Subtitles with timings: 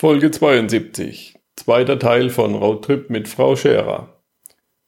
[0.00, 1.34] Folge 72.
[1.56, 4.08] Zweiter Teil von Roadtrip mit Frau Scherer.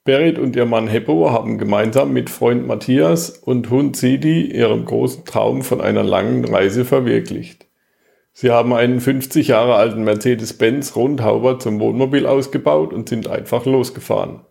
[0.04, 5.26] Berit und ihr Mann Heppo haben gemeinsam mit Freund Matthias und Hund Sidi ihren großen
[5.26, 7.66] Traum von einer langen Reise verwirklicht.
[8.32, 14.46] Sie haben einen 50 Jahre alten Mercedes-Benz Rundhauber zum Wohnmobil ausgebaut und sind einfach losgefahren.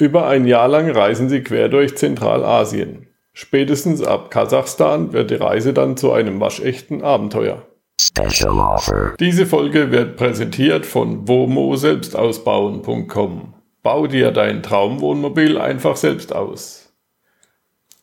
[0.00, 3.06] Über ein Jahr lang reisen sie quer durch Zentralasien.
[3.32, 7.64] Spätestens ab Kasachstan wird die Reise dann zu einem waschechten Abenteuer.
[8.00, 9.16] Special Offer.
[9.18, 13.54] Diese Folge wird präsentiert von womo-selbstausbauen.com.
[13.82, 16.92] Bau dir dein Traumwohnmobil einfach selbst aus.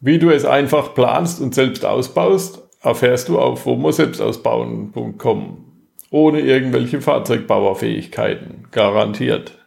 [0.02, 5.64] Wie du es einfach planst und selbst ausbaust, erfährst du auf womo-selbstausbauen.com.
[6.12, 8.68] Ohne irgendwelche Fahrzeugbauerfähigkeiten.
[8.72, 9.58] Garantiert.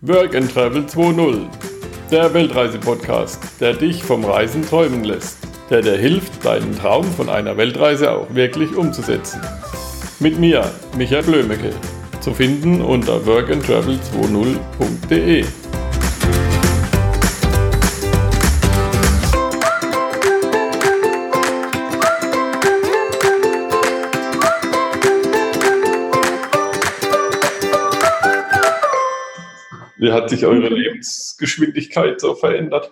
[0.00, 1.48] Work and Travel 2.0
[2.10, 5.39] der Weltreise-Podcast, der dich vom Reisen träumen lässt,
[5.70, 9.40] der dir hilft, deinen Traum von einer Weltreise auch wirklich umzusetzen.
[10.18, 11.70] Mit mir, Michael Blömecke,
[12.20, 15.44] zu finden unter workandtravel20.de.
[29.96, 32.90] Wie hat sich eure Lebensgeschwindigkeit so verändert?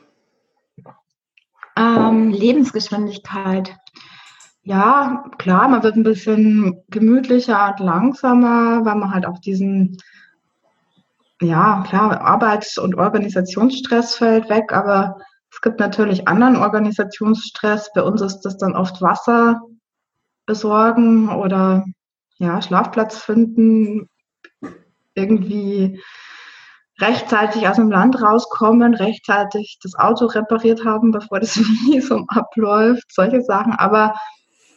[1.78, 3.76] Ähm, Lebensgeschwindigkeit.
[4.62, 9.96] Ja, klar, man wird ein bisschen gemütlicher und langsamer, weil man halt auch diesen,
[11.40, 15.18] ja, klar, Arbeits- und Organisationsstress fällt weg, aber
[15.50, 17.92] es gibt natürlich anderen Organisationsstress.
[17.94, 19.62] Bei uns ist das dann oft Wasser
[20.46, 21.84] besorgen oder
[22.38, 24.08] ja, Schlafplatz finden,
[25.14, 26.00] irgendwie
[27.00, 33.40] rechtzeitig aus dem Land rauskommen, rechtzeitig das Auto repariert haben, bevor das Visum abläuft, solche
[33.42, 33.72] Sachen.
[33.72, 34.14] Aber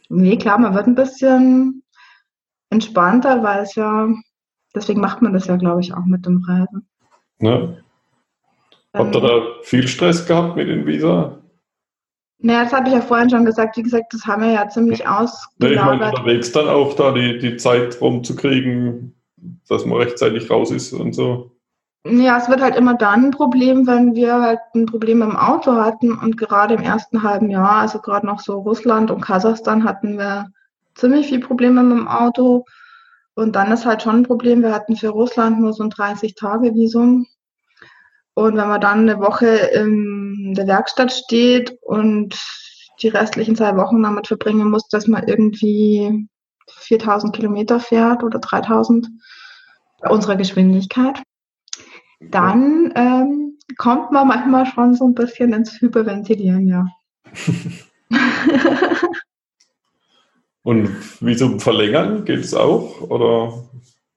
[0.10, 1.84] nee, klar, man wird ein bisschen
[2.70, 4.08] entspannter, weil es ja,
[4.76, 6.88] deswegen macht man das ja, glaube ich, auch mit dem Reisen.
[7.40, 7.76] Ja.
[8.94, 11.38] Habt ihr da viel Stress gehabt mit den Visa?
[12.40, 13.78] Naja, das habe ich ja vorhin schon gesagt.
[13.78, 15.60] Wie gesagt, das haben wir ja ziemlich ausgelagert.
[15.60, 19.16] Nee, ich meine, unterwegs dann auch da die, die Zeit rumzukriegen,
[19.70, 21.51] dass man rechtzeitig raus ist und so.
[22.04, 25.76] Ja, es wird halt immer dann ein Problem, wenn wir halt ein Problem im Auto
[25.76, 30.18] hatten und gerade im ersten halben Jahr, also gerade noch so Russland und Kasachstan, hatten
[30.18, 30.48] wir
[30.96, 32.66] ziemlich viel Probleme mit dem Auto.
[33.36, 37.28] Und dann ist halt schon ein Problem, wir hatten für Russland nur so ein 30-Tage-Visum.
[38.34, 42.36] Und wenn man dann eine Woche in der Werkstatt steht und
[43.02, 46.28] die restlichen zwei Wochen damit verbringen muss, dass man irgendwie
[46.68, 49.08] 4000 Kilometer fährt oder 3000
[50.02, 51.22] bei unserer Geschwindigkeit,
[52.30, 56.86] dann ähm, kommt man manchmal schon so ein bisschen ins Hyperventilieren, ja.
[60.64, 60.90] Und
[61.22, 63.02] wie zum Verlängern geht es auch?
[63.10, 63.64] Oder?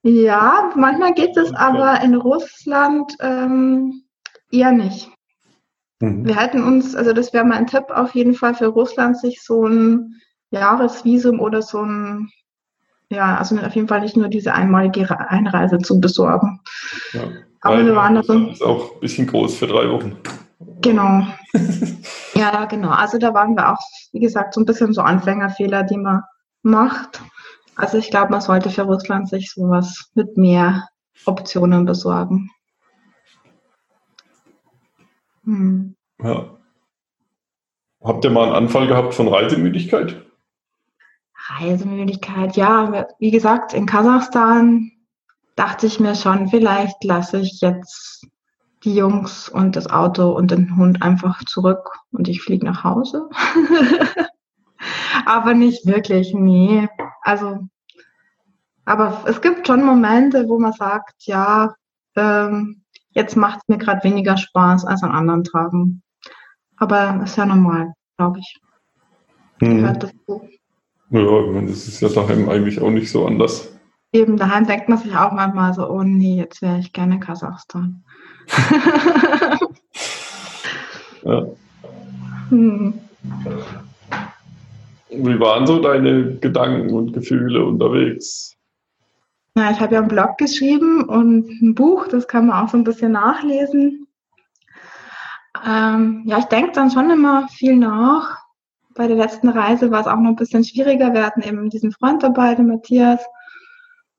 [0.03, 4.03] Ja, manchmal geht es aber in Russland ähm,
[4.51, 5.09] eher nicht.
[5.99, 6.25] Mhm.
[6.25, 9.41] Wir hätten uns, also das wäre mal ein Tipp auf jeden Fall für Russland, sich
[9.41, 12.29] so ein Jahresvisum oder so ein,
[13.09, 16.61] ja, also auf jeden Fall nicht nur diese einmalige Einreise zu besorgen.
[17.13, 17.23] Ja.
[17.65, 18.33] Aber wir waren da so.
[18.47, 20.15] Ist auch ein bisschen groß für drei Wochen.
[20.81, 21.25] Genau.
[22.35, 22.91] ja, genau.
[22.91, 23.79] Also da waren wir auch,
[24.11, 26.21] wie gesagt, so ein bisschen so Anfängerfehler, die man
[26.61, 27.23] macht.
[27.75, 30.87] Also ich glaube, man sollte für Russland sich sowas mit mehr
[31.25, 32.51] Optionen besorgen.
[35.43, 35.95] Hm.
[36.21, 36.57] Ja.
[38.03, 40.23] Habt ihr mal einen Anfall gehabt von Reisemüdigkeit?
[41.47, 43.07] Reisemüdigkeit, ja.
[43.17, 44.91] Wie gesagt, in Kasachstan
[45.55, 48.27] dachte ich mir schon, vielleicht lasse ich jetzt
[48.83, 53.29] die Jungs und das Auto und den Hund einfach zurück und ich fliege nach Hause.
[55.25, 56.87] aber nicht wirklich, nee.
[57.21, 57.67] Also,
[58.85, 61.73] aber es gibt schon Momente, wo man sagt, ja,
[62.15, 66.03] ähm, jetzt macht es mir gerade weniger Spaß als an anderen Tagen.
[66.77, 68.59] Aber ist ja normal, glaube ich.
[69.59, 69.77] Hm.
[69.77, 70.49] Gehört dazu.
[71.09, 73.74] Ja, ich meine, das ist ja daheim eigentlich auch nicht so anders
[74.15, 78.03] eben daheim denkt man sich auch manchmal so, oh nee, jetzt wäre ich gerne Kasachstan.
[81.23, 81.45] ja.
[82.49, 82.93] Hm.
[85.09, 88.55] Wie waren so deine Gedanken und Gefühle unterwegs?
[89.55, 92.77] Na, ich habe ja einen Blog geschrieben und ein Buch, das kann man auch so
[92.77, 94.07] ein bisschen nachlesen.
[95.65, 98.37] Ähm, ja, ich denke dann schon immer viel nach.
[98.95, 101.13] Bei der letzten Reise war es auch noch ein bisschen schwieriger.
[101.13, 103.25] Wir hatten eben diesen Freund dabei, den Matthias.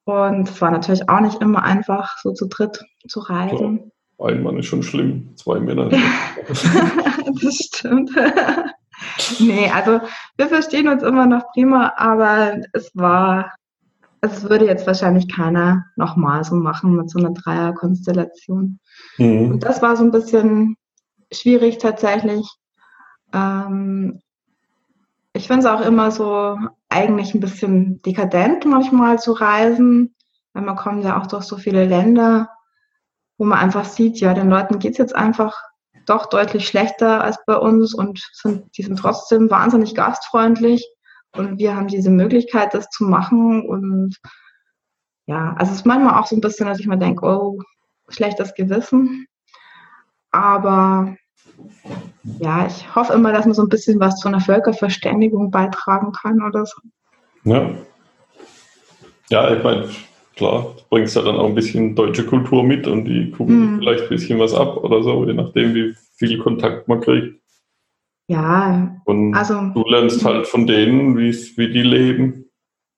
[0.06, 3.90] Und es war natürlich auch nicht immer einfach, so zu dritt zu reisen.
[4.16, 4.30] Klar.
[4.30, 5.88] Ein Mann ist schon schlimm, zwei Männer.
[7.42, 8.10] das stimmt.
[9.40, 10.00] nee, also
[10.36, 13.52] wir verstehen uns immer noch prima, aber es war,
[14.20, 18.78] es würde jetzt wahrscheinlich keiner nochmal so machen mit so einer Dreierkonstellation.
[19.18, 19.50] Mhm.
[19.50, 20.76] Und das war so ein bisschen
[21.32, 22.48] schwierig tatsächlich.
[23.34, 24.20] Ähm,
[25.36, 30.14] ich finde es auch immer so eigentlich ein bisschen dekadent manchmal zu reisen,
[30.52, 32.50] weil man kommt ja auch durch so viele Länder,
[33.38, 35.54] wo man einfach sieht, ja, den Leuten geht es jetzt einfach
[36.06, 40.88] doch deutlich schlechter als bei uns und sind, die sind trotzdem wahnsinnig gastfreundlich
[41.36, 44.16] und wir haben diese Möglichkeit, das zu machen und
[45.26, 47.60] ja, also es ist manchmal auch so ein bisschen, dass ich mir denke, oh,
[48.08, 49.26] schlechtes Gewissen,
[50.30, 51.16] aber
[52.38, 56.42] ja, ich hoffe immer, dass man so ein bisschen was zu einer Völkerverständigung beitragen kann
[56.42, 56.80] oder so.
[57.44, 57.70] Ja.
[59.30, 59.88] Ja, ich meine,
[60.36, 63.78] klar, du bringst ja dann auch ein bisschen deutsche Kultur mit und die gucken mm.
[63.78, 67.40] vielleicht ein bisschen was ab oder so, je nachdem, wie viel Kontakt man kriegt.
[68.28, 72.46] Ja, und also du lernst halt von denen, wie die leben.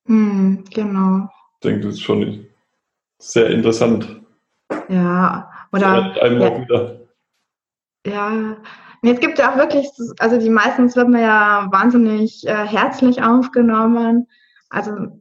[0.07, 1.29] Mm, genau.
[1.55, 2.47] Ich denke, das ist schon
[3.19, 4.21] sehr interessant.
[4.89, 6.15] Ja, oder.
[6.23, 6.98] Einem ja, auch wieder.
[8.09, 8.57] Ja,
[9.03, 9.89] Nee, es gibt ja auch wirklich,
[10.19, 14.27] also die meistens wird man ja wahnsinnig äh, herzlich aufgenommen.
[14.71, 15.21] Also,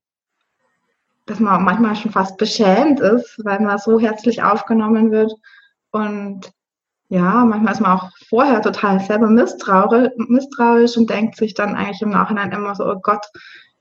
[1.27, 5.31] dass man manchmal schon fast beschämt ist, weil man so herzlich aufgenommen wird.
[5.91, 6.51] Und
[7.09, 12.09] ja, manchmal ist man auch vorher total selber misstrauisch, und denkt sich dann eigentlich im
[12.09, 13.25] Nachhinein immer so, oh Gott,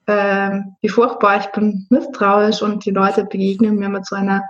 [0.07, 4.45] äh, wie furchtbar, ich bin misstrauisch und die Leute begegnen mir mit so einer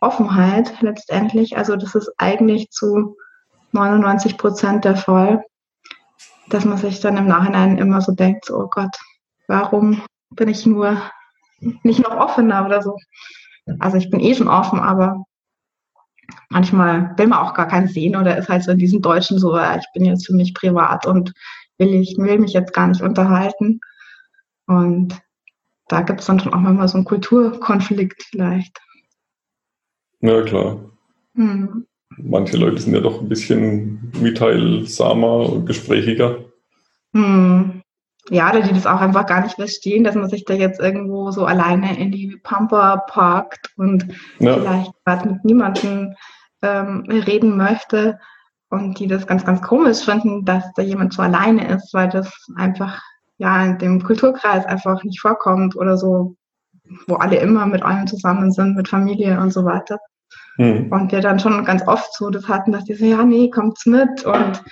[0.00, 1.56] Offenheit letztendlich.
[1.56, 3.16] Also das ist eigentlich zu
[3.72, 5.44] 99 Prozent der Fall,
[6.48, 8.96] dass man sich dann im Nachhinein immer so denkt, so, oh Gott,
[9.46, 11.00] warum bin ich nur
[11.82, 12.96] nicht noch offener oder so.
[13.78, 15.24] Also ich bin eh schon offen, aber
[16.48, 19.56] manchmal will man auch gar keinen sehen oder ist halt so in diesem Deutschen so,
[19.56, 21.32] ich bin jetzt für mich privat und
[21.78, 23.80] will ich will mich jetzt gar nicht unterhalten.
[24.66, 25.20] Und
[25.88, 28.78] da gibt es dann schon auch mal so einen Kulturkonflikt vielleicht.
[30.20, 30.80] Ja, klar.
[31.34, 31.86] Hm
[32.16, 36.38] manche Leute sind ja doch ein bisschen mitteilsamer und gesprächiger.
[37.14, 37.82] Hm.
[38.28, 41.30] Ja, oder die das auch einfach gar nicht verstehen, dass man sich da jetzt irgendwo
[41.30, 44.06] so alleine in die Pampa parkt und
[44.38, 44.54] ja.
[44.56, 46.14] vielleicht gerade mit niemandem
[46.62, 48.20] ähm, reden möchte
[48.68, 52.30] und die das ganz, ganz komisch finden, dass da jemand so alleine ist, weil das
[52.56, 53.00] einfach
[53.38, 56.36] ja in dem Kulturkreis einfach nicht vorkommt oder so,
[57.08, 59.98] wo alle immer mit einem zusammen sind, mit Familie und so weiter.
[60.56, 60.90] Mhm.
[60.90, 63.86] Und wir dann schon ganz oft so das hatten, dass die so, ja, nee, kommt's
[63.86, 64.62] mit und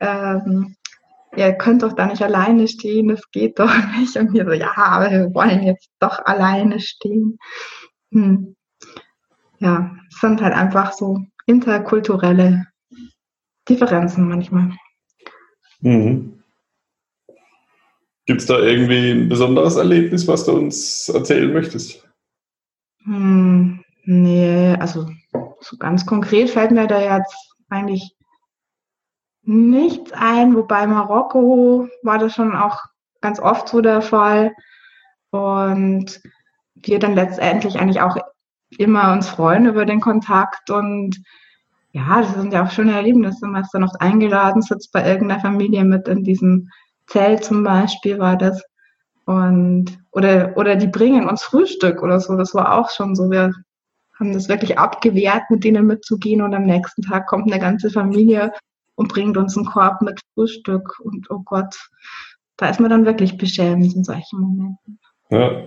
[0.00, 0.76] ähm,
[1.36, 4.16] ihr könnt doch da nicht alleine stehen, das geht doch nicht.
[4.16, 7.38] Und wir so, ja, aber wir wollen jetzt doch alleine stehen.
[8.12, 8.56] Hm.
[9.58, 12.66] Ja, es sind halt einfach so interkulturelle
[13.68, 14.72] Differenzen manchmal.
[15.80, 16.42] Mhm.
[18.26, 22.06] Gibt es da irgendwie ein besonderes Erlebnis, was du uns erzählen möchtest?
[23.04, 23.77] Hm,
[24.08, 25.06] nee, also
[25.60, 27.36] so ganz konkret fällt mir da jetzt
[27.68, 28.16] eigentlich
[29.42, 32.78] nichts ein, wobei Marokko war das schon auch
[33.20, 34.52] ganz oft so der Fall.
[35.30, 36.20] Und
[36.74, 38.16] wir dann letztendlich eigentlich auch
[38.78, 41.22] immer uns freuen über den Kontakt und
[41.92, 43.46] ja, das sind ja auch schöne Erlebnisse.
[43.46, 46.70] Man ist dann oft eingeladen, sitzt bei irgendeiner Familie mit in diesem
[47.06, 48.62] Zelt zum Beispiel war das.
[49.24, 52.36] Und, oder, oder die bringen uns Frühstück oder so.
[52.36, 53.30] Das war auch schon so.
[53.30, 53.52] Wir
[54.18, 58.52] haben das wirklich abgewehrt, mit denen mitzugehen und am nächsten Tag kommt eine ganze Familie
[58.96, 61.74] und bringt uns einen Korb mit Frühstück und oh Gott,
[62.56, 64.98] da ist man dann wirklich beschämt in solchen Momenten.
[65.30, 65.62] Ja.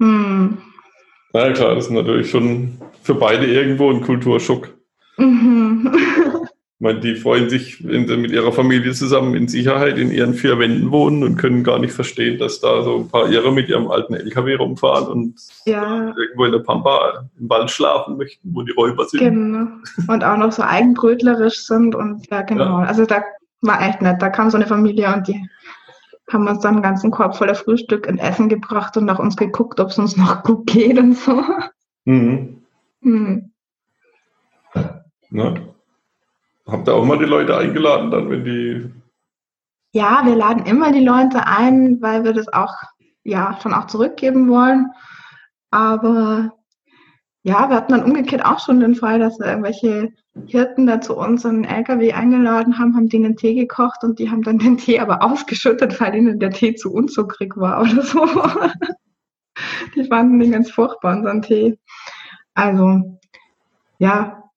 [0.00, 0.58] Hm.
[1.32, 4.74] Na ja, klar, das ist natürlich schon für beide irgendwo ein Kulturschock.
[5.16, 5.92] Mhm.
[6.80, 10.92] Meine, die freuen sich in, mit ihrer Familie zusammen in Sicherheit in ihren vier Wänden
[10.92, 14.14] wohnen und können gar nicht verstehen, dass da so ein paar Irre mit ihrem alten
[14.14, 15.34] LKW rumfahren und
[15.66, 16.14] ja.
[16.16, 19.20] irgendwo in der Pampa im Wald schlafen möchten, wo die Räuber sind.
[19.20, 19.66] Genau.
[20.06, 22.80] Und auch noch so eigenbrötlerisch sind und ja, genau.
[22.80, 22.86] Ja.
[22.86, 23.24] Also da
[23.60, 24.22] war echt nett.
[24.22, 25.48] Da kam so eine Familie und die
[26.30, 29.80] haben uns dann einen ganzen Korb voller Frühstück und Essen gebracht und nach uns geguckt,
[29.80, 31.42] ob es uns noch gut geht und so.
[32.04, 32.62] Mhm.
[33.00, 33.50] Mhm.
[35.30, 35.54] Na,
[36.68, 38.92] Habt ihr auch mal die Leute eingeladen, dann, wenn die.
[39.94, 42.74] Ja, wir laden immer die Leute ein, weil wir das auch,
[43.24, 44.90] ja, schon auch zurückgeben wollen.
[45.70, 46.52] Aber
[47.42, 50.12] ja, wir hatten dann umgekehrt auch schon den Fall, dass irgendwelche
[50.46, 54.30] Hirten da zu uns in den LKW eingeladen haben, haben denen Tee gekocht und die
[54.30, 58.26] haben dann den Tee aber ausgeschüttet, weil ihnen der Tee zu unzuckrig war oder so.
[59.94, 61.78] die fanden den ganz furchtbar, unseren Tee.
[62.52, 63.18] Also,
[63.98, 64.47] ja,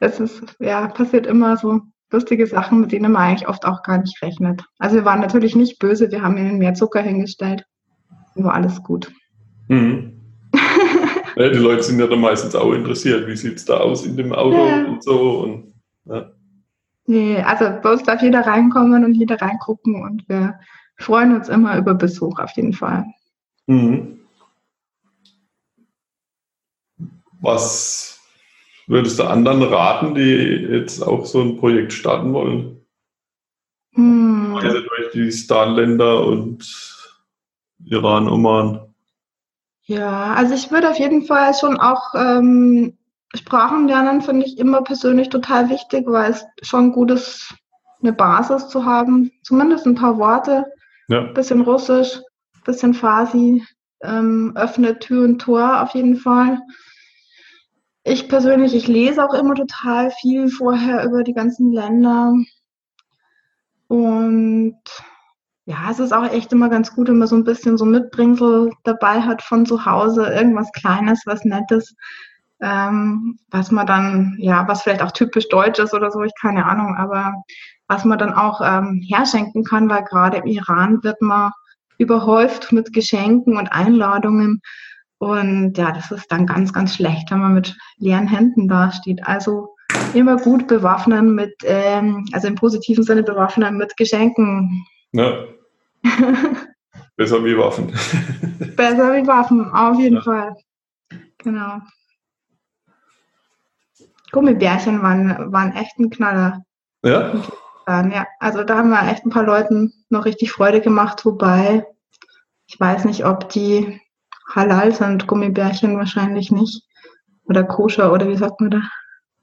[0.00, 3.98] es ist, ja, passiert immer so lustige Sachen, mit denen man eigentlich oft auch gar
[3.98, 4.64] nicht rechnet.
[4.78, 7.64] Also wir waren natürlich nicht böse, wir haben ihnen mehr Zucker hingestellt.
[8.34, 9.12] War alles gut.
[9.68, 10.20] Mhm.
[11.36, 14.16] ja, die Leute sind ja dann meistens auch interessiert, wie sieht es da aus in
[14.16, 14.86] dem Auto ja.
[14.86, 15.40] und so.
[15.40, 15.74] Und,
[16.06, 16.32] ja.
[17.06, 20.58] Nee, also bei uns darf jeder reinkommen und jeder reingucken und wir
[20.96, 23.04] freuen uns immer über Besuch auf jeden Fall.
[23.66, 24.18] Mhm.
[27.40, 28.19] Was
[28.90, 32.84] würdest du anderen raten, die jetzt auch so ein Projekt starten wollen?
[33.94, 34.56] Hm.
[34.56, 36.66] Also durch die Star-Länder und
[37.84, 38.80] Iran, Oman.
[39.84, 42.98] Ja, also ich würde auf jeden Fall schon auch ähm,
[43.34, 47.54] Sprachen lernen, finde ich immer persönlich total wichtig, weil es schon gut ist,
[48.02, 49.30] eine Basis zu haben.
[49.42, 50.64] Zumindest ein paar Worte.
[51.08, 51.22] Ja.
[51.32, 52.20] Bisschen Russisch,
[52.64, 53.64] bisschen Farsi,
[54.02, 56.60] ähm, öffnet Tür und Tor auf jeden Fall.
[58.02, 62.34] Ich persönlich, ich lese auch immer total viel vorher über die ganzen Länder.
[63.88, 64.78] Und
[65.66, 68.72] ja, es ist auch echt immer ganz gut, wenn man so ein bisschen so Mitbringsel
[68.84, 71.94] dabei hat von zu Hause, irgendwas Kleines, was Nettes,
[72.60, 76.64] ähm, was man dann, ja, was vielleicht auch typisch deutsch ist oder so, ich keine
[76.66, 77.34] Ahnung, aber
[77.88, 81.52] was man dann auch ähm, herschenken kann, weil gerade im Iran wird man
[81.98, 84.62] überhäuft mit Geschenken und Einladungen.
[85.20, 89.20] Und ja, das ist dann ganz, ganz schlecht, wenn man mit leeren Händen dasteht.
[89.26, 89.76] Also
[90.14, 94.86] immer gut bewaffnen mit, ähm, also im positiven Sinne bewaffnen mit Geschenken.
[95.12, 95.44] Ja.
[97.16, 97.88] Besser wie Waffen.
[98.76, 100.22] Besser wie Waffen, auf jeden ja.
[100.22, 100.56] Fall.
[101.36, 101.80] Genau.
[104.32, 106.64] Gummibärchen waren, waren echt ein Knaller.
[107.04, 107.34] Ja?
[107.86, 111.84] Ja, also da haben wir echt ein paar Leuten noch richtig Freude gemacht, wobei
[112.68, 114.00] ich weiß nicht, ob die
[114.54, 116.82] halal sind, Gummibärchen wahrscheinlich nicht.
[117.44, 118.82] Oder koscher, oder wie sagt man da?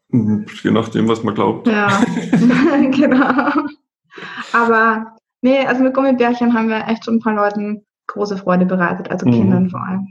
[0.09, 1.67] Mhm, je nachdem, was man glaubt.
[1.67, 1.87] Ja,
[2.91, 3.67] genau.
[4.53, 9.11] Aber nee, also mit Gummibärchen haben wir echt schon ein paar Leuten große Freude bereitet,
[9.11, 9.31] also mhm.
[9.31, 10.07] Kindern vor allem.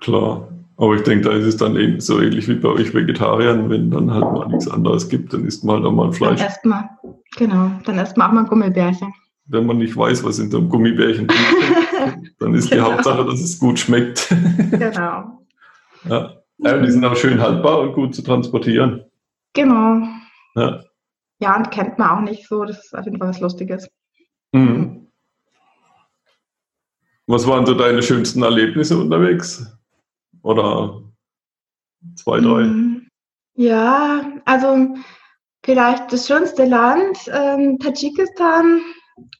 [0.00, 0.48] Klar.
[0.76, 3.92] Aber ich denke, da ist es dann eben so ähnlich wie bei euch Vegetariern, wenn
[3.92, 6.40] dann halt mal nichts anderes gibt, dann isst man halt auch mal Fleisch.
[6.40, 6.88] Dann isst man,
[7.36, 9.12] genau, dann isst man auch mal Gummibärchen.
[9.46, 11.38] Wenn man nicht weiß, was in dem Gummibärchen drin
[12.38, 12.86] dann ist genau.
[12.86, 14.28] die Hauptsache, dass es gut schmeckt.
[14.70, 15.46] genau.
[16.04, 16.34] Ja.
[16.58, 19.04] ja, die sind auch schön haltbar und gut zu transportieren.
[19.54, 20.06] Genau.
[20.56, 20.82] Ja.
[21.38, 23.88] ja, und kennt man auch nicht so, das ist auf jeden Fall was Lustiges.
[24.52, 25.08] Mhm.
[27.26, 29.66] Was waren so deine schönsten Erlebnisse unterwegs?
[30.42, 31.02] Oder
[32.16, 32.64] zwei, drei?
[32.64, 33.08] Mm,
[33.54, 34.94] ja, also
[35.64, 38.82] vielleicht das schönste Land, ähm, Tadschikistan.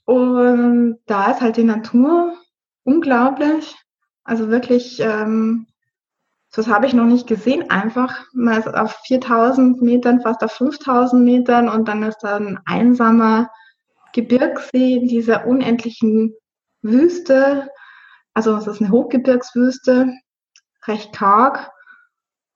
[0.06, 2.34] Und da ist halt die Natur
[2.84, 3.74] unglaublich.
[4.24, 5.66] Also wirklich, ähm,
[6.54, 7.70] das habe ich noch nicht gesehen.
[7.70, 13.50] Einfach, ist auf 4000 Metern, fast auf 5000 Metern und dann ist da ein einsamer
[14.12, 16.34] Gebirgssee in dieser unendlichen
[16.82, 17.68] Wüste.
[18.32, 20.12] Also es ist eine Hochgebirgswüste
[20.86, 21.70] recht karg.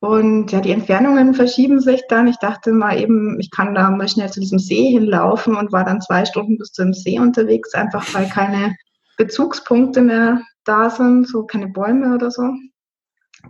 [0.01, 2.29] Und ja, die Entfernungen verschieben sich dann.
[2.29, 5.85] Ich dachte mal eben, ich kann da mal schnell zu diesem See hinlaufen und war
[5.85, 8.77] dann zwei Stunden bis zum See unterwegs, einfach weil keine
[9.19, 12.55] Bezugspunkte mehr da sind, so keine Bäume oder so.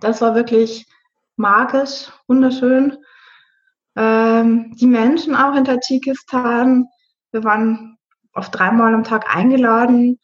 [0.01, 0.87] Das war wirklich
[1.37, 2.97] magisch, wunderschön.
[3.97, 6.87] Ähm, die Menschen auch in Tadschikistan,
[7.33, 7.97] wir waren
[8.33, 10.19] oft dreimal am Tag eingeladen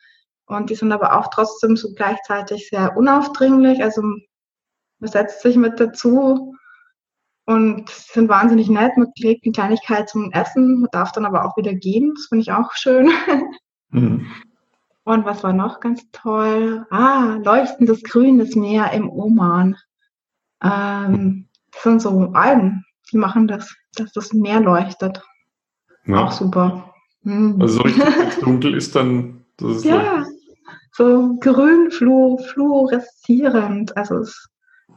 [0.47, 3.83] und die sind aber auch trotzdem so gleichzeitig sehr unaufdringlich.
[3.83, 6.55] Also man setzt sich mit dazu
[7.47, 8.97] und sind wahnsinnig nett.
[8.97, 12.13] Man kriegt eine Kleinigkeit zum Essen, man darf dann aber auch wieder gehen.
[12.17, 13.11] Das finde ich auch schön.
[13.91, 14.27] Mhm.
[15.05, 16.87] Und was war noch ganz toll?
[16.91, 19.77] Ah, leuchtendes grünes Meer im Oman.
[20.63, 25.23] Ähm, das sind so Algen, die machen das, dass das Meer leuchtet.
[26.07, 26.25] Ja.
[26.25, 26.95] Auch super.
[27.23, 27.61] Mhm.
[27.61, 29.45] Also so richtig dunkel ist dann.
[29.59, 30.25] Das ist ja,
[30.93, 33.95] so grün fluoreszierend.
[33.97, 34.49] Also es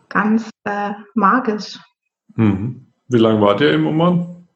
[0.10, 1.80] ganz äh, magisch.
[2.36, 2.88] Mhm.
[3.08, 4.48] Wie lange wart ihr im Oman?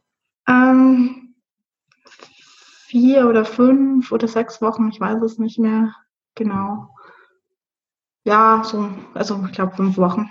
[0.48, 1.21] Ähm,
[2.92, 5.96] vier oder fünf oder sechs Wochen, ich weiß es nicht mehr
[6.36, 6.94] genau.
[8.26, 10.30] Ja, so, also ich glaube fünf Wochen.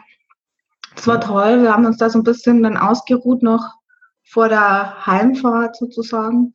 [0.95, 3.65] Es war toll, wir haben uns da so ein bisschen dann ausgeruht noch
[4.29, 6.53] vor der Heimfahrt sozusagen.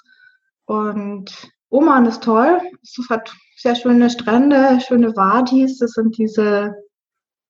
[0.65, 2.61] Und Oman ist toll.
[2.83, 5.79] Es hat sehr schöne Strände, schöne Wadis.
[5.79, 6.75] Das sind diese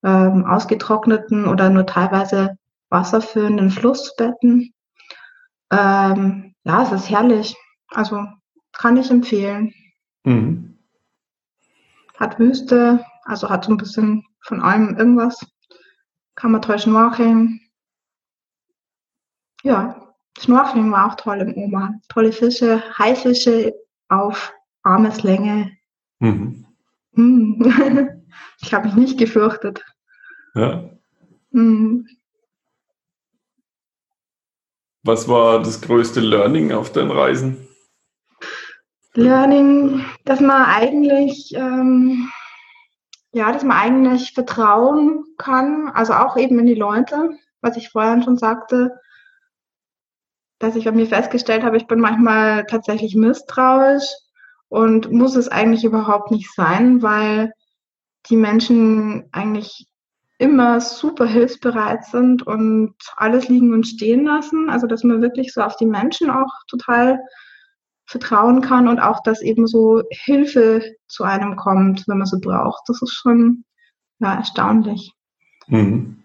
[0.02, 2.58] ähm, ausgetrockneten oder nur teilweise
[2.90, 4.74] wasserführenden Flussbetten.
[5.72, 7.56] Ähm, ja, es ist herrlich.
[7.90, 8.26] Also
[8.78, 9.74] kann ich empfehlen.
[10.24, 10.78] Mhm.
[12.18, 15.46] Hat Wüste, also hat so ein bisschen von allem irgendwas.
[16.36, 17.60] Kann man toll schnorcheln.
[19.64, 20.06] Ja,
[20.40, 22.02] Schnorcheln war auch toll im Oman.
[22.10, 23.74] Tolle Fische, Haifische
[24.10, 24.54] auf
[24.84, 25.72] Armeslänge.
[26.20, 26.66] Mhm.
[27.14, 28.12] Hm.
[28.62, 29.86] Ich habe mich nicht gefürchtet.
[30.56, 30.90] Ja.
[31.52, 32.08] Mhm.
[35.04, 37.68] Was war das größte Learning auf den Reisen?
[39.16, 42.30] Learning, dass man eigentlich, ähm,
[43.32, 47.32] ja, dass man eigentlich vertrauen kann, also auch eben in die Leute,
[47.62, 49.00] was ich vorhin schon sagte,
[50.60, 54.06] dass ich bei mir festgestellt habe, ich bin manchmal tatsächlich misstrauisch
[54.70, 57.52] und muss es eigentlich überhaupt nicht sein, weil
[58.30, 59.88] die Menschen eigentlich
[60.38, 64.70] immer super hilfsbereit sind und alles liegen und stehen lassen.
[64.70, 67.20] Also dass man wirklich so auf die Menschen auch total
[68.06, 72.84] vertrauen kann und auch, dass eben so Hilfe zu einem kommt, wenn man sie braucht.
[72.88, 73.66] Das ist schon
[74.20, 75.14] ja, erstaunlich.
[75.68, 76.24] Mhm.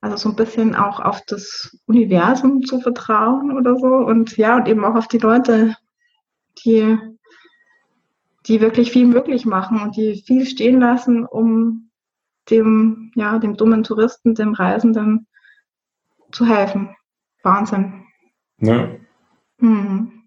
[0.00, 4.66] Also so ein bisschen auch auf das Universum zu vertrauen oder so und ja, und
[4.66, 5.76] eben auch auf die Leute,
[6.64, 6.98] die,
[8.46, 11.90] die wirklich viel möglich machen und die viel stehen lassen, um
[12.50, 15.28] dem, ja, dem dummen Touristen, dem Reisenden
[16.32, 16.96] zu helfen.
[17.44, 18.04] Wahnsinn.
[18.58, 18.88] Ja.
[19.58, 20.21] Mhm.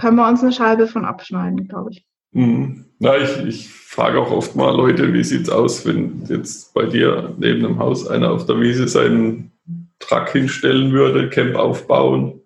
[0.00, 2.06] Können wir uns eine Scheibe von abschneiden, glaube ich.
[2.32, 2.86] Mhm.
[3.00, 6.86] Na, ich, ich frage auch oft mal Leute, wie sieht es aus, wenn jetzt bei
[6.86, 9.52] dir neben dem Haus einer auf der Wiese seinen
[9.98, 12.40] Truck hinstellen würde, Camp aufbauen.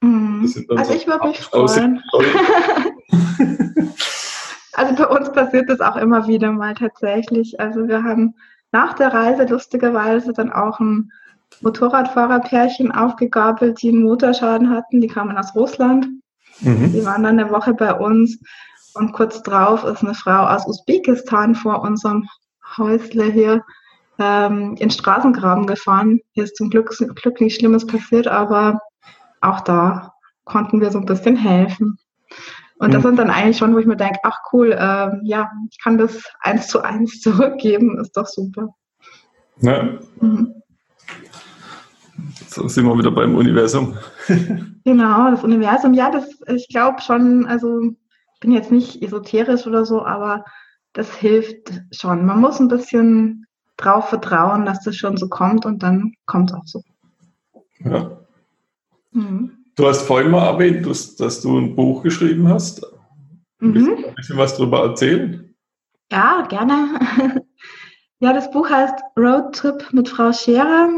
[0.00, 0.42] Mhm.
[0.42, 2.02] Also so ich würde mich freuen.
[4.72, 7.60] also bei uns passiert das auch immer wieder mal tatsächlich.
[7.60, 8.34] Also wir haben
[8.72, 11.12] nach der Reise lustigerweise dann auch ein
[11.60, 15.00] Motorradfahrerpärchen aufgegabelt, die einen Motorschaden hatten.
[15.00, 16.08] Die kamen aus Russland.
[16.60, 16.92] Mhm.
[16.92, 18.38] Die waren dann eine Woche bei uns
[18.94, 22.28] und kurz drauf ist eine Frau aus Usbekistan vor unserem
[22.76, 23.64] Häusle hier
[24.18, 26.20] ähm, in Straßengraben gefahren.
[26.32, 28.80] Hier ist zum Glück, Glück nichts Schlimmes passiert, aber
[29.40, 30.12] auch da
[30.44, 31.98] konnten wir so ein bisschen helfen.
[32.78, 32.92] Und mhm.
[32.92, 35.98] das sind dann eigentlich schon, wo ich mir denke, ach cool, äh, ja, ich kann
[35.98, 38.68] das eins zu eins zurückgeben, ist doch super.
[39.60, 39.98] Ja.
[40.20, 40.54] Mhm.
[42.48, 43.96] So sind wir wieder beim Universum.
[44.90, 49.84] genau, das Universum, ja, das, ich glaube schon, also ich bin jetzt nicht esoterisch oder
[49.84, 50.44] so, aber
[50.94, 52.26] das hilft schon.
[52.26, 56.56] Man muss ein bisschen drauf vertrauen, dass das schon so kommt und dann kommt es
[56.56, 56.82] auch so.
[57.84, 58.18] Ja.
[59.12, 59.52] Mhm.
[59.76, 62.84] Du hast vorhin mal erwähnt, dass, dass, du ein Buch geschrieben hast.
[63.60, 64.04] Mhm.
[64.08, 65.54] Ein bisschen was darüber erzählen?
[66.10, 66.98] Ja, gerne.
[68.18, 70.90] ja, das Buch heißt Road Trip mit Frau Scherer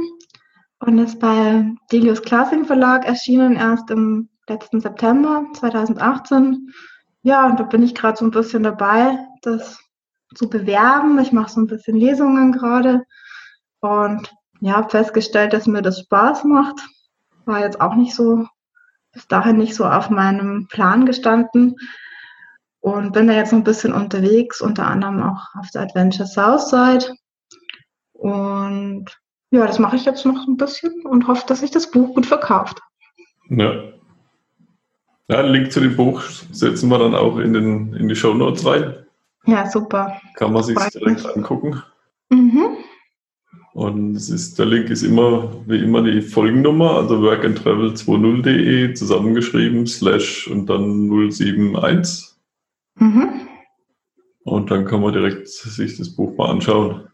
[0.82, 6.72] und ist bei Delius Classing Verlag erschienen, erst im letzten September 2018.
[7.22, 9.78] Ja, und da bin ich gerade so ein bisschen dabei, das
[10.34, 11.20] zu bewerben.
[11.20, 13.04] Ich mache so ein bisschen Lesungen gerade
[13.80, 16.80] und ja, habe festgestellt, dass mir das Spaß macht.
[17.44, 18.44] War jetzt auch nicht so,
[19.12, 21.76] bis dahin nicht so auf meinem Plan gestanden
[22.80, 27.14] und bin da jetzt noch ein bisschen unterwegs, unter anderem auch auf der Adventure Southside.
[28.14, 29.21] Und
[29.52, 32.24] ja, das mache ich jetzt noch ein bisschen und hoffe, dass sich das Buch gut
[32.24, 32.80] verkauft.
[33.50, 33.92] Ja.
[35.28, 38.32] Ja, einen Link zu dem Buch setzen wir dann auch in, den, in die Show
[38.32, 38.94] Notes rein.
[39.44, 40.20] Ja, super.
[40.36, 41.82] Kann man sich direkt angucken.
[42.30, 42.78] Mhm.
[43.74, 50.48] Und es ist, der Link ist immer, wie immer, die Folgennummer, also workandtravel20.de zusammengeschrieben, slash
[50.48, 52.36] und dann 071.
[52.96, 53.48] Mhm.
[54.44, 57.08] Und dann kann man direkt sich das Buch mal anschauen.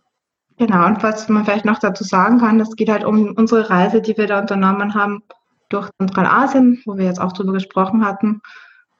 [0.58, 4.02] Genau, und was man vielleicht noch dazu sagen kann, es geht halt um unsere Reise,
[4.02, 5.22] die wir da unternommen haben
[5.68, 8.40] durch Zentralasien, wo wir jetzt auch drüber gesprochen hatten.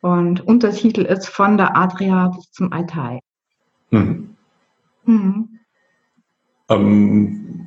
[0.01, 3.21] Und Untertitel ist von der Adria bis zum Altai.
[3.91, 4.37] Mhm.
[5.05, 5.59] Mhm.
[6.69, 7.67] Ähm,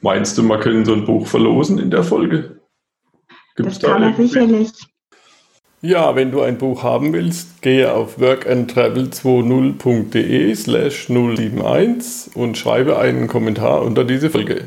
[0.00, 2.60] meinst du, man könnte so ein Buch verlosen in der Folge?
[3.54, 4.72] Gibt's das kann man sicherlich.
[5.86, 13.28] Ja, wenn du ein Buch haben willst, gehe auf workandtravel20.de slash 071 und schreibe einen
[13.28, 14.64] Kommentar unter diese Folge.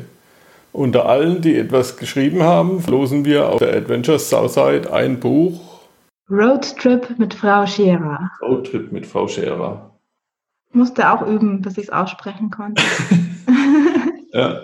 [0.72, 5.82] Unter allen, die etwas geschrieben haben, verlosen wir auf der Adventures Southside ein Buch.
[6.30, 8.30] Roadtrip mit Frau Scherer.
[8.40, 9.90] Roadtrip mit Frau Scherer.
[10.72, 12.82] Musste auch üben, bis ich es aussprechen konnte.
[14.32, 14.62] ja.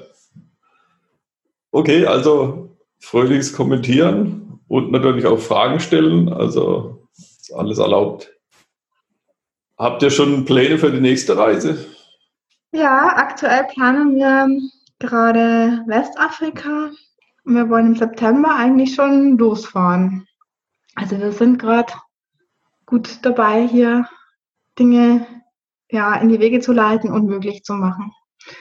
[1.71, 6.33] Okay, also fröhliches Kommentieren und natürlich auch Fragen stellen.
[6.33, 8.33] Also ist alles erlaubt.
[9.79, 11.87] Habt ihr schon Pläne für die nächste Reise?
[12.73, 14.49] Ja, aktuell planen wir
[14.99, 16.91] gerade Westafrika.
[17.45, 20.27] Wir wollen im September eigentlich schon losfahren.
[20.95, 21.93] Also wir sind gerade
[22.87, 24.09] gut dabei, hier
[24.79, 25.27] Dinge
[25.91, 28.13] ja, in die Wege zu leiten und möglich zu machen.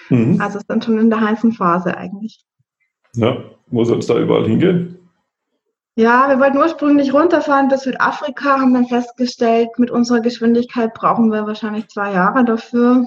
[0.10, 0.40] Mhm.
[0.40, 2.46] Also es ist dann schon in der heißen Phase eigentlich.
[3.16, 3.38] Ja,
[3.68, 5.05] wo soll es da überall hingehen?
[5.98, 11.48] Ja, wir wollten ursprünglich runterfahren bis Südafrika, haben dann festgestellt, mit unserer Geschwindigkeit brauchen wir
[11.48, 13.06] wahrscheinlich zwei Jahre dafür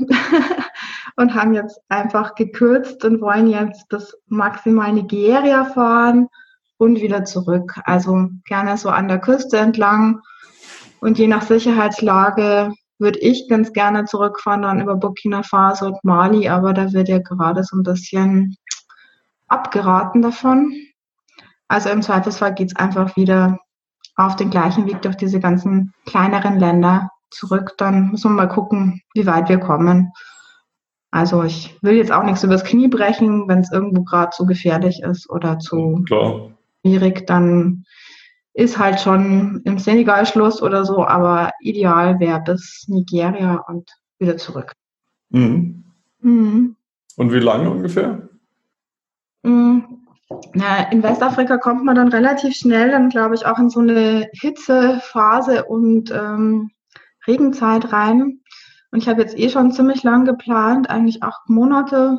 [1.17, 6.29] und haben jetzt einfach gekürzt und wollen jetzt bis maximal Nigeria fahren
[6.79, 7.79] und wieder zurück.
[7.85, 10.23] Also gerne so an der Küste entlang
[11.01, 16.49] und je nach Sicherheitslage würde ich ganz gerne zurückfahren dann über Burkina Faso und Mali,
[16.49, 18.57] aber da wird ja gerade so ein bisschen
[19.47, 20.73] abgeraten davon.
[21.69, 23.59] Also im Zweifelsfall geht es einfach wieder
[24.17, 27.75] auf den gleichen Weg durch diese ganzen kleineren Länder zurück.
[27.79, 30.13] Dann müssen wir mal gucken, wie weit wir kommen.
[31.11, 35.03] Also ich will jetzt auch nichts übers Knie brechen, wenn es irgendwo gerade zu gefährlich
[35.03, 36.51] ist oder zu Klar.
[36.83, 37.85] schwierig, dann
[38.53, 44.37] ist halt schon im Senegal Schluss oder so, aber ideal wäre bis Nigeria und wieder
[44.37, 44.73] zurück.
[45.31, 45.85] Mhm.
[46.21, 46.77] Mhm.
[47.17, 48.29] Und wie lange ungefähr?
[50.31, 55.65] In Westafrika kommt man dann relativ schnell, dann glaube ich auch in so eine Hitzephase
[55.65, 56.71] und ähm,
[57.27, 58.41] Regenzeit rein.
[58.91, 62.19] Und ich habe jetzt eh schon ziemlich lang geplant, eigentlich acht Monate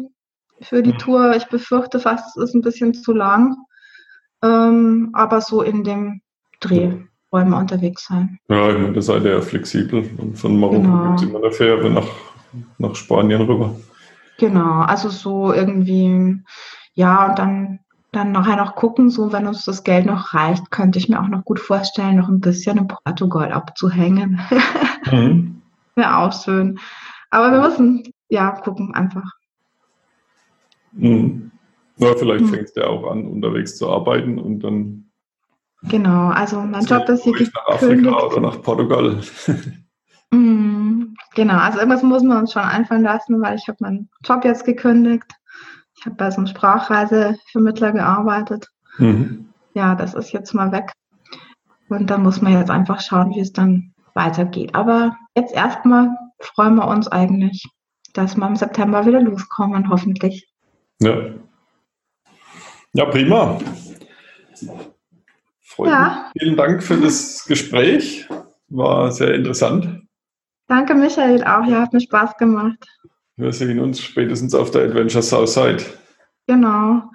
[0.62, 0.98] für die mhm.
[0.98, 1.36] Tour.
[1.36, 3.56] Ich befürchte fast, es ist ein bisschen zu lang.
[4.44, 6.22] Ähm, aber so in dem
[6.62, 6.94] Dreh
[7.32, 8.40] wollen wir unterwegs sein.
[8.50, 10.10] Ja, ich meine, da seid ihr ja flexibel.
[10.18, 11.08] Und von Marokko genau.
[11.10, 12.08] gibt es immer eine Fähre nach,
[12.78, 13.76] nach Spanien rüber.
[14.38, 16.42] Genau, also so irgendwie,
[16.94, 17.80] ja, und dann,
[18.12, 21.28] dann nachher noch gucken, so wenn uns das Geld noch reicht, könnte ich mir auch
[21.28, 24.40] noch gut vorstellen, noch ein bisschen in Portugal abzuhängen.
[25.12, 25.62] Mhm.
[25.96, 26.78] Wäre auch schön.
[27.30, 29.32] Aber wir müssen, ja, gucken einfach.
[30.92, 31.52] Mhm.
[31.98, 32.50] Ja, vielleicht mhm.
[32.50, 35.10] fängst du ja auch an, unterwegs zu arbeiten und dann.
[35.84, 37.34] Genau, also mein Job ist hier.
[37.34, 39.22] Nach Afrika oder nach Portugal.
[40.32, 41.16] mhm.
[41.36, 44.66] Genau, also irgendwas muss man uns schon einfallen lassen, weil ich habe meinen Job jetzt
[44.66, 45.32] gekündigt.
[46.00, 48.68] Ich habe bei so einem Sprachreisevermittler gearbeitet.
[49.00, 49.50] Mhm.
[49.74, 50.94] Ja, das ist jetzt mal weg.
[51.90, 54.76] Und da muss man jetzt einfach schauen, wie es dann weitergeht.
[54.76, 56.10] Aber jetzt erstmal
[56.40, 57.66] freuen wir uns eigentlich,
[58.14, 60.48] dass wir im September wieder loskommen, hoffentlich.
[61.02, 61.34] Ja.
[62.94, 63.60] Ja, prima.
[65.62, 66.32] Freut ja.
[66.40, 68.28] Vielen Dank für das Gespräch.
[68.70, 70.04] War sehr interessant.
[70.68, 71.66] Danke, Michael, auch.
[71.66, 72.88] Ja, hat mir Spaß gemacht.
[73.40, 75.82] Wir sehen uns spätestens auf der Adventure Southside.
[76.48, 77.10] Genau.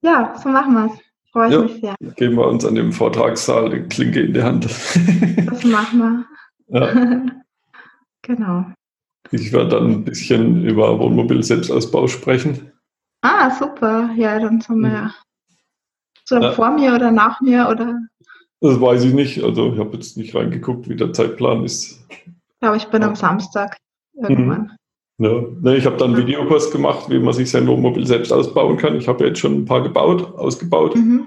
[0.00, 0.98] Ja, so machen wir es.
[1.30, 1.94] Freue ich ja, mich sehr.
[2.16, 4.64] Geben wir uns an dem Vortragssaal die Klinke in die Hand.
[4.64, 6.24] Das machen wir.
[6.70, 6.92] Ja.
[8.22, 8.66] genau.
[9.30, 12.72] Ich werde dann ein bisschen über Wohnmobil-Selbstausbau sprechen.
[13.22, 14.10] Ah, super.
[14.16, 15.14] Ja, dann sind wir ja.
[16.26, 16.52] So ja.
[16.52, 17.98] vor mir oder nach mir oder?
[18.60, 19.42] Das weiß ich nicht.
[19.42, 22.06] Also ich habe jetzt nicht reingeguckt, wie der Zeitplan ist.
[22.10, 23.08] Ich glaube, ich bin ja.
[23.08, 23.78] am Samstag
[24.12, 24.77] irgendwann.
[25.20, 28.76] Ja, ne, ich habe dann einen Videokurs gemacht, wie man sich sein Wohnmobil selbst ausbauen
[28.76, 28.96] kann.
[28.96, 30.94] Ich habe jetzt schon ein paar gebaut, ausgebaut.
[30.94, 31.26] Mhm.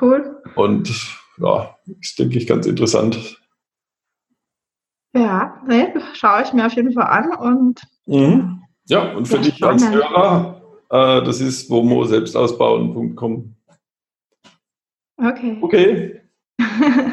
[0.00, 0.42] Cool.
[0.56, 0.90] Und
[1.38, 3.40] ja, ist, denke ich, ganz interessant.
[5.14, 7.80] Ja, ne, schaue ich mir auf jeden Fall an und.
[8.06, 8.62] Mhm.
[8.88, 13.54] Ja, und für ja, dich als Hörer, äh, das ist womo-selbstausbauen.com.
[15.18, 15.58] Okay.
[15.60, 16.20] Okay.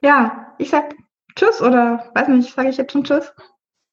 [0.00, 0.94] ja, ich sag
[1.36, 3.32] Tschüss oder weiß nicht, sage ich jetzt schon Tschüss?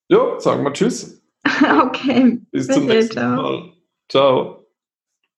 [0.09, 1.21] Ja, sagen wir Tschüss.
[1.81, 2.39] okay.
[2.51, 3.35] Bis, Bis zum nächsten ciao.
[3.35, 3.73] Mal.
[4.09, 4.65] Ciao.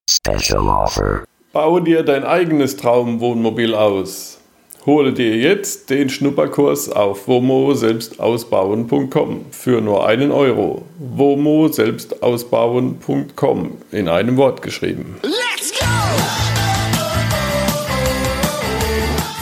[0.10, 1.24] Special Offer.
[1.52, 4.40] Baue dir dein eigenes Traumwohnmobil aus.
[4.86, 10.84] Hole dir jetzt den Schnupperkurs auf womo-selbstausbauen.com für nur einen Euro.
[11.00, 15.16] womo-selbstausbauen.com in einem Wort geschrieben.
[15.24, 15.88] Let's go!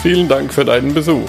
[0.02, 1.28] Vielen Dank für deinen Besuch.